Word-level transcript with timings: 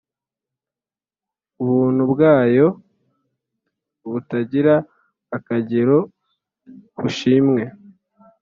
ubuntu 1.61 2.01
bwayo 2.11 2.67
butagira 4.11 4.73
akagero 5.37 5.97
bushimwe, 6.99 7.63